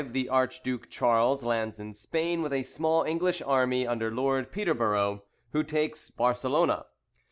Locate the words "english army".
3.03-3.85